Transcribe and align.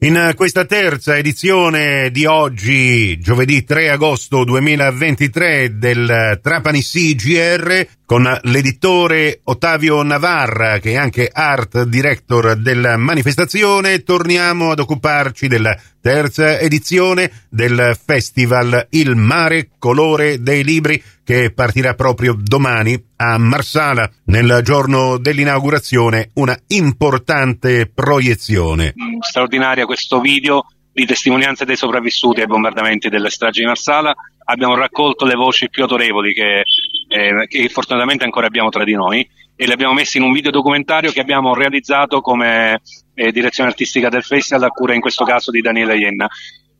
In 0.00 0.34
questa 0.36 0.64
terza 0.64 1.16
edizione 1.16 2.12
di 2.12 2.24
oggi, 2.24 3.18
giovedì 3.18 3.64
3 3.64 3.90
agosto 3.90 4.44
2023 4.44 5.76
del 5.76 6.38
Trapani 6.40 6.80
CGR, 6.80 7.84
con 8.06 8.38
l'editore 8.42 9.40
Ottavio 9.42 10.00
Navarra, 10.04 10.78
che 10.78 10.92
è 10.92 10.96
anche 10.96 11.28
art 11.32 11.82
director 11.82 12.54
della 12.54 12.96
manifestazione, 12.96 14.04
torniamo 14.04 14.70
ad 14.70 14.78
occuparci 14.78 15.48
della 15.48 15.76
terza 16.08 16.58
edizione 16.58 17.30
del 17.50 17.94
festival 18.02 18.86
Il 18.92 19.14
mare 19.14 19.72
colore 19.78 20.40
dei 20.40 20.64
libri 20.64 21.02
che 21.22 21.52
partirà 21.52 21.92
proprio 21.92 22.34
domani 22.34 22.98
a 23.16 23.36
Marsala 23.36 24.10
nel 24.24 24.60
giorno 24.62 25.18
dell'inaugurazione 25.18 26.30
una 26.36 26.58
importante 26.68 27.90
proiezione. 27.94 28.94
Straordinaria 29.20 29.84
questo 29.84 30.18
video 30.20 30.64
di 30.90 31.04
testimonianze 31.04 31.66
dei 31.66 31.76
sopravvissuti 31.76 32.40
ai 32.40 32.46
bombardamenti 32.46 33.10
delle 33.10 33.28
stragi 33.28 33.60
di 33.60 33.66
Marsala. 33.66 34.14
Abbiamo 34.46 34.76
raccolto 34.76 35.26
le 35.26 35.34
voci 35.34 35.68
più 35.68 35.82
autorevoli 35.82 36.32
che, 36.32 36.62
eh, 37.08 37.46
che 37.48 37.68
fortunatamente 37.68 38.24
ancora 38.24 38.46
abbiamo 38.46 38.70
tra 38.70 38.82
di 38.82 38.94
noi 38.94 39.28
e 39.60 39.66
le 39.66 39.72
abbiamo 39.72 39.92
messe 39.92 40.18
in 40.18 40.24
un 40.24 40.30
video 40.30 40.52
documentario 40.52 41.10
che 41.10 41.18
abbiamo 41.18 41.52
realizzato 41.52 42.20
come 42.20 42.80
eh, 43.12 43.32
direzione 43.32 43.70
artistica 43.70 44.08
del 44.08 44.22
festival 44.22 44.62
a 44.62 44.68
cura 44.68 44.94
in 44.94 45.00
questo 45.00 45.24
caso 45.24 45.50
di 45.50 45.60
Daniele 45.60 45.96
Ienna. 45.96 46.28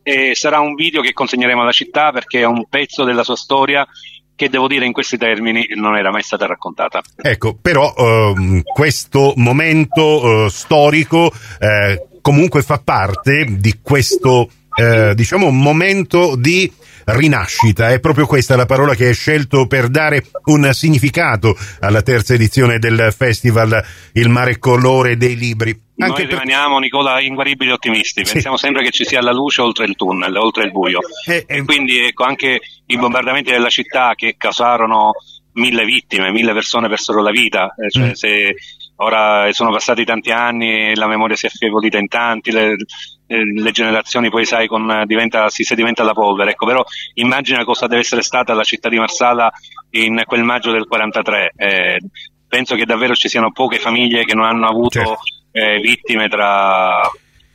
E 0.00 0.36
sarà 0.36 0.60
un 0.60 0.76
video 0.76 1.00
che 1.02 1.12
consegneremo 1.12 1.60
alla 1.60 1.72
città 1.72 2.12
perché 2.12 2.38
è 2.38 2.44
un 2.44 2.68
pezzo 2.68 3.02
della 3.02 3.24
sua 3.24 3.34
storia 3.34 3.84
che 4.36 4.48
devo 4.48 4.68
dire 4.68 4.86
in 4.86 4.92
questi 4.92 5.18
termini 5.18 5.66
non 5.74 5.96
era 5.96 6.12
mai 6.12 6.22
stata 6.22 6.46
raccontata. 6.46 7.02
Ecco, 7.20 7.58
però 7.60 7.92
ehm, 7.96 8.62
questo 8.62 9.32
momento 9.34 10.44
eh, 10.46 10.48
storico 10.48 11.32
eh, 11.58 12.20
comunque 12.20 12.62
fa 12.62 12.78
parte 12.78 13.44
di 13.58 13.80
questo 13.82 14.48
eh, 14.78 15.14
diciamo 15.14 15.50
momento 15.50 16.36
di 16.36 16.70
rinascita. 17.04 17.90
È 17.90 18.00
proprio 18.00 18.26
questa 18.26 18.56
la 18.56 18.66
parola 18.66 18.94
che 18.94 19.06
hai 19.06 19.14
scelto 19.14 19.66
per 19.66 19.88
dare 19.88 20.24
un 20.44 20.70
significato 20.72 21.56
alla 21.80 22.02
terza 22.02 22.34
edizione 22.34 22.78
del 22.78 23.12
festival 23.16 23.84
Il 24.12 24.28
mare 24.28 24.58
colore 24.58 25.16
dei 25.16 25.36
libri. 25.36 25.70
Anche 25.98 26.22
Noi 26.22 26.30
rimaniamo, 26.30 26.74
per... 26.74 26.82
Nicola, 26.82 27.20
inguaribili 27.20 27.72
ottimisti. 27.72 28.24
Sì. 28.24 28.32
Pensiamo 28.32 28.56
sempre 28.56 28.84
che 28.84 28.90
ci 28.90 29.04
sia 29.04 29.20
la 29.20 29.32
luce 29.32 29.62
oltre 29.62 29.84
il 29.86 29.96
tunnel, 29.96 30.36
oltre 30.36 30.64
il 30.64 30.70
buio. 30.70 31.00
Eh, 31.26 31.44
eh. 31.46 31.56
E 31.56 31.64
quindi 31.64 31.98
ecco, 31.98 32.24
anche 32.24 32.60
i 32.86 32.96
bombardamenti 32.96 33.50
della 33.50 33.68
città 33.68 34.12
che 34.14 34.36
causarono 34.38 35.12
mille 35.54 35.84
vittime, 35.84 36.30
mille 36.30 36.52
persone 36.52 36.88
persero 36.88 37.20
la 37.20 37.30
vita. 37.30 37.74
Eh, 37.74 37.90
cioè, 37.90 38.08
mm. 38.08 38.12
se 38.12 38.54
ora 38.96 39.50
sono 39.52 39.70
passati 39.70 40.04
tanti 40.04 40.30
anni, 40.30 40.94
la 40.94 41.08
memoria 41.08 41.34
si 41.34 41.46
è 41.46 41.48
affievolita 41.48 41.98
in 41.98 42.06
tanti, 42.06 42.52
le, 42.52 42.76
le 43.36 43.70
generazioni 43.72 44.30
poi 44.30 44.44
sai 44.44 44.66
con, 44.66 45.02
diventa, 45.06 45.48
si 45.48 45.62
sedimenta 45.62 46.02
la 46.02 46.14
polvere. 46.14 46.52
Ecco, 46.52 46.66
però 46.66 46.84
immagina 47.14 47.64
cosa 47.64 47.86
deve 47.86 48.00
essere 48.00 48.22
stata 48.22 48.54
la 48.54 48.64
città 48.64 48.88
di 48.88 48.98
Marsala 48.98 49.50
in 49.90 50.22
quel 50.24 50.42
maggio 50.42 50.70
del 50.70 50.86
43. 50.86 51.52
Eh, 51.56 52.00
penso 52.48 52.74
che 52.74 52.86
davvero 52.86 53.14
ci 53.14 53.28
siano 53.28 53.52
poche 53.52 53.78
famiglie 53.78 54.24
che 54.24 54.34
non 54.34 54.46
hanno 54.46 54.66
avuto 54.66 54.98
certo 54.98 55.18
eh, 55.52 55.80
vittime 55.80 56.28
tra 56.28 57.00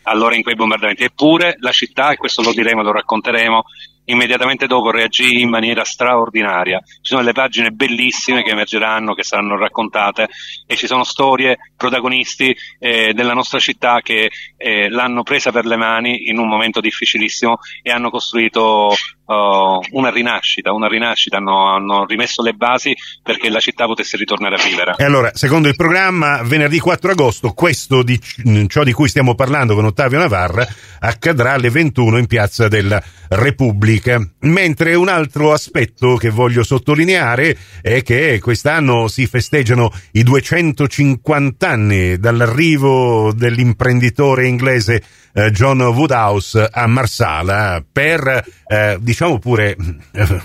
allora 0.03 0.35
in 0.35 0.43
quei 0.43 0.55
bombardamenti. 0.55 1.03
Eppure 1.03 1.55
la 1.59 1.71
città, 1.71 2.11
e 2.11 2.17
questo 2.17 2.41
lo 2.41 2.52
diremo, 2.52 2.81
lo 2.81 2.91
racconteremo, 2.91 3.63
immediatamente 4.05 4.67
dopo 4.67 4.91
reagì 4.91 5.41
in 5.41 5.49
maniera 5.49 5.83
straordinaria. 5.83 6.79
Ci 6.83 6.99
sono 7.01 7.21
delle 7.21 7.33
pagine 7.33 7.71
bellissime 7.71 8.43
che 8.43 8.51
emergeranno, 8.51 9.13
che 9.13 9.23
saranno 9.23 9.57
raccontate 9.57 10.29
e 10.65 10.75
ci 10.75 10.87
sono 10.87 11.03
storie, 11.03 11.57
protagonisti 11.77 12.55
eh, 12.79 13.13
della 13.13 13.33
nostra 13.33 13.59
città 13.59 13.99
che 14.01 14.31
eh, 14.57 14.89
l'hanno 14.89 15.23
presa 15.23 15.51
per 15.51 15.65
le 15.65 15.77
mani 15.77 16.29
in 16.29 16.37
un 16.37 16.47
momento 16.47 16.79
difficilissimo 16.79 17.57
e 17.81 17.91
hanno 17.91 18.09
costruito 18.09 18.95
uh, 19.25 19.79
una 19.91 20.09
rinascita, 20.09 20.71
una 20.71 20.87
rinascita, 20.87 21.37
hanno, 21.37 21.73
hanno, 21.73 22.05
rimesso 22.05 22.41
le 22.41 22.53
basi 22.53 22.95
perché 23.21 23.49
la 23.49 23.59
città 23.59 23.86
potesse 23.86 24.17
ritornare 24.17 24.55
a 24.55 24.63
vivere. 24.63 24.95
E 24.97 25.03
allora, 25.03 25.31
secondo 25.33 25.67
il 25.67 25.75
programma, 25.75 26.42
venerdì 26.43 26.80
4 26.80 27.11
agosto, 27.11 27.53
questo 27.53 28.03
di 28.03 28.19
ciò 28.67 28.83
di 28.83 28.93
cui 28.93 29.08
stiamo 29.08 29.36
parlando 29.36 29.75
con 29.75 29.86
Ottavio 29.86 30.19
Navarra 30.19 30.65
accadrà 30.99 31.53
alle 31.53 31.69
21 31.69 32.17
in 32.17 32.27
Piazza 32.27 32.67
della 32.67 33.02
Repubblica. 33.36 34.21
Mentre 34.42 34.95
un 34.95 35.08
altro 35.08 35.54
aspetto 35.54 36.16
che 36.16 36.30
voglio 36.30 36.64
sottolineare 36.64 37.58
è 37.82 38.02
che 38.02 38.39
quest'anno 38.42 39.08
si 39.08 39.26
festeggiano 39.27 39.92
i 40.11 40.23
250 40.23 41.67
anni 41.67 42.17
dall'arrivo 42.17 43.33
dell'imprenditore 43.33 44.48
inglese 44.48 45.04
eh, 45.33 45.52
John 45.52 45.82
Woodhouse 45.82 46.67
a 46.72 46.88
Marsala 46.88 47.83
per, 47.89 48.45
eh, 48.67 48.98
diciamo 48.99 49.39
pure, 49.39 49.76
eh, 50.11 50.42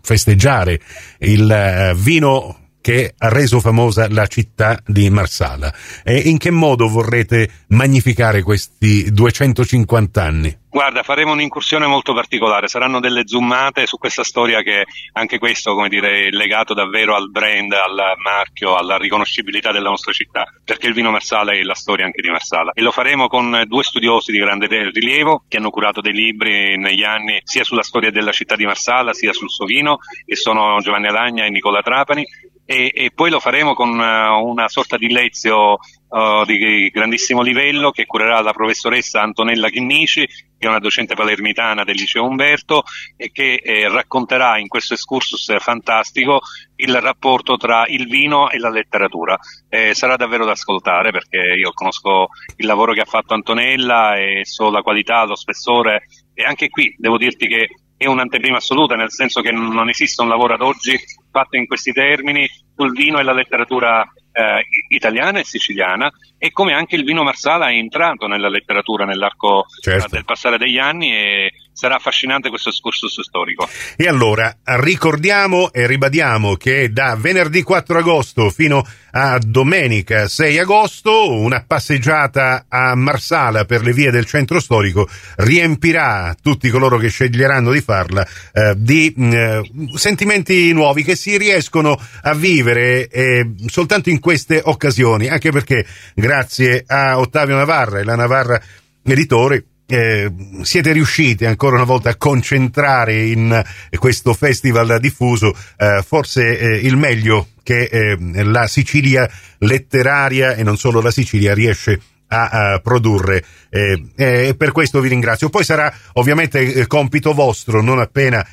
festeggiare 0.00 0.80
il 1.18 1.50
eh, 1.50 1.94
vino 1.96 2.68
che 2.80 3.12
ha 3.18 3.28
reso 3.28 3.60
famosa 3.60 4.08
la 4.08 4.26
città 4.26 4.80
di 4.86 5.10
Marsala. 5.10 5.70
E 6.02 6.16
in 6.16 6.38
che 6.38 6.50
modo 6.50 6.88
vorrete 6.88 7.50
magnificare 7.68 8.42
questi 8.42 9.12
250 9.12 10.22
anni? 10.22 10.58
Guarda, 10.70 11.02
faremo 11.02 11.32
un'incursione 11.32 11.86
molto 11.86 12.12
particolare, 12.12 12.68
saranno 12.68 13.00
delle 13.00 13.26
zoomate 13.26 13.86
su 13.86 13.96
questa 13.96 14.22
storia 14.22 14.60
che 14.60 14.84
anche 15.12 15.38
questo, 15.38 15.74
come 15.74 15.88
dire, 15.88 16.26
è 16.26 16.30
legato 16.30 16.74
davvero 16.74 17.14
al 17.14 17.30
brand, 17.30 17.72
al 17.72 18.14
marchio, 18.22 18.74
alla 18.76 18.98
riconoscibilità 18.98 19.72
della 19.72 19.88
nostra 19.88 20.12
città, 20.12 20.44
perché 20.62 20.86
il 20.86 20.92
vino 20.92 21.10
Marsala 21.10 21.52
è 21.52 21.62
la 21.62 21.74
storia 21.74 22.04
anche 22.04 22.20
di 22.20 22.28
Marsala. 22.28 22.72
E 22.74 22.82
lo 22.82 22.90
faremo 22.90 23.28
con 23.28 23.64
due 23.66 23.82
studiosi 23.82 24.30
di 24.30 24.38
grande 24.38 24.66
rilievo 24.90 25.44
che 25.48 25.56
hanno 25.56 25.70
curato 25.70 26.02
dei 26.02 26.12
libri 26.12 26.76
negli 26.76 27.02
anni 27.02 27.40
sia 27.44 27.64
sulla 27.64 27.82
storia 27.82 28.10
della 28.10 28.32
città 28.32 28.54
di 28.54 28.66
Marsala 28.66 29.14
sia 29.14 29.32
sul 29.32 29.48
suo 29.48 29.64
vino, 29.64 29.96
che 30.26 30.36
sono 30.36 30.78
Giovanni 30.80 31.06
Alagna 31.06 31.46
e 31.46 31.50
Nicola 31.50 31.80
Trapani, 31.80 32.26
e, 32.70 32.92
e, 32.94 33.10
poi 33.14 33.30
lo 33.30 33.40
faremo 33.40 33.72
con 33.72 33.98
uh, 33.98 34.46
una 34.46 34.68
sorta 34.68 34.98
di 34.98 35.10
lezio 35.10 35.78
uh, 36.08 36.44
di 36.44 36.90
grandissimo 36.90 37.40
livello 37.40 37.90
che 37.90 38.04
curerà 38.04 38.42
la 38.42 38.52
professoressa 38.52 39.22
Antonella 39.22 39.70
Chinnici, 39.70 40.28
che 40.58 40.66
è 40.66 40.68
una 40.68 40.80
docente 40.80 41.14
palermitana 41.14 41.84
del 41.84 41.94
liceo 41.94 42.24
Umberto 42.24 42.82
e 43.16 43.30
che 43.30 43.60
eh, 43.62 43.88
racconterà 43.88 44.58
in 44.58 44.68
questo 44.68 44.94
excursus 44.94 45.56
fantastico 45.60 46.40
il 46.76 47.00
rapporto 47.00 47.56
tra 47.56 47.84
il 47.86 48.08
vino 48.08 48.50
e 48.50 48.58
la 48.58 48.70
letteratura. 48.70 49.38
Eh, 49.68 49.94
sarà 49.94 50.16
davvero 50.16 50.44
da 50.44 50.52
ascoltare 50.52 51.10
perché 51.10 51.38
io 51.38 51.72
conosco 51.72 52.28
il 52.56 52.66
lavoro 52.66 52.92
che 52.92 53.00
ha 53.00 53.06
fatto 53.06 53.34
Antonella 53.34 54.16
e 54.16 54.44
so 54.44 54.70
la 54.70 54.82
qualità, 54.82 55.24
lo 55.24 55.36
spessore 55.36 56.06
e 56.34 56.44
anche 56.44 56.68
qui 56.68 56.94
devo 56.98 57.16
dirti 57.16 57.46
che 57.46 57.68
è 57.96 58.06
un'anteprima 58.06 58.58
assoluta, 58.58 58.94
nel 58.94 59.10
senso 59.10 59.40
che 59.40 59.50
non 59.50 59.88
esiste 59.88 60.22
un 60.22 60.28
lavoro 60.28 60.54
ad 60.54 60.62
oggi 60.62 60.96
fatto 61.32 61.56
in 61.56 61.66
questi 61.66 61.92
termini 61.92 62.48
sul 62.76 62.92
vino 62.92 63.18
e 63.18 63.24
la 63.24 63.32
letteratura 63.32 64.08
eh, 64.38 64.66
italiana 64.88 65.40
e 65.40 65.44
siciliana 65.44 66.10
e 66.38 66.52
come 66.52 66.72
anche 66.72 66.94
il 66.94 67.02
vino 67.02 67.24
Marsala 67.24 67.70
è 67.70 67.74
entrato 67.74 68.28
nella 68.28 68.48
letteratura 68.48 69.04
nell'arco 69.04 69.66
certo. 69.80 70.08
del 70.10 70.24
passare 70.24 70.58
degli 70.58 70.78
anni 70.78 71.10
e 71.12 71.52
sarà 71.78 71.94
affascinante 71.94 72.48
questo 72.48 72.70
excursus 72.70 73.20
storico. 73.20 73.68
E 73.94 74.08
allora 74.08 74.52
ricordiamo 74.64 75.72
e 75.72 75.86
ribadiamo 75.86 76.56
che 76.56 76.90
da 76.90 77.14
venerdì 77.14 77.62
4 77.62 77.98
agosto 77.98 78.50
fino 78.50 78.84
a 79.12 79.38
domenica 79.38 80.26
6 80.26 80.58
agosto 80.58 81.30
una 81.30 81.62
passeggiata 81.64 82.64
a 82.68 82.96
Marsala 82.96 83.64
per 83.64 83.82
le 83.82 83.92
vie 83.92 84.10
del 84.10 84.26
centro 84.26 84.58
storico 84.58 85.08
riempirà 85.36 86.34
tutti 86.42 86.68
coloro 86.68 86.98
che 86.98 87.10
sceglieranno 87.10 87.70
di 87.70 87.80
farla 87.80 88.26
eh, 88.52 88.74
di 88.76 89.14
eh, 89.16 89.62
sentimenti 89.94 90.72
nuovi 90.72 91.04
che 91.04 91.14
si 91.14 91.38
riescono 91.38 91.96
a 92.22 92.34
vivere 92.34 93.06
eh, 93.06 93.52
soltanto 93.66 94.10
in 94.10 94.18
queste 94.18 94.60
occasioni, 94.64 95.28
anche 95.28 95.52
perché 95.52 95.86
grazie 96.12 96.82
a 96.84 97.20
Ottavio 97.20 97.54
Navarra 97.54 98.00
e 98.00 98.04
la 98.04 98.16
Navarra 98.16 98.60
Editore 99.04 99.64
eh, 99.90 100.30
siete 100.62 100.92
riusciti 100.92 101.46
ancora 101.46 101.76
una 101.76 101.84
volta 101.84 102.10
a 102.10 102.16
concentrare 102.16 103.24
in 103.24 103.64
questo 103.98 104.34
festival 104.34 104.98
diffuso 105.00 105.56
eh, 105.78 106.02
forse 106.06 106.58
eh, 106.58 106.76
il 106.86 106.96
meglio 106.96 107.48
che 107.62 107.84
eh, 107.84 108.16
la 108.44 108.66
Sicilia 108.66 109.28
letteraria 109.58 110.54
e 110.54 110.62
non 110.62 110.76
solo 110.76 111.00
la 111.00 111.10
Sicilia 111.10 111.54
riesce 111.54 111.98
a, 112.28 112.72
a 112.72 112.78
produrre 112.80 113.42
eh, 113.70 114.02
e 114.14 114.54
per 114.58 114.72
questo 114.72 115.00
vi 115.00 115.08
ringrazio. 115.08 115.48
Poi 115.48 115.64
sarà 115.64 115.90
ovviamente 116.14 116.86
compito 116.86 117.32
vostro 117.32 117.80
non 117.80 117.98
appena 117.98 118.46